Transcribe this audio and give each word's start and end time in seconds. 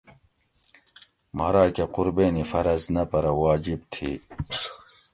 ما 1.35 1.47
راکہ 1.53 1.85
قُربینی 1.95 2.43
فرض 2.51 2.83
نہ 2.93 3.03
پرہ 3.09 3.33
واجِب 3.41 3.81
تھی 3.91 4.11